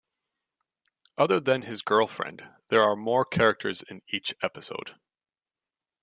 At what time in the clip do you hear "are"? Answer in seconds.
2.81-2.95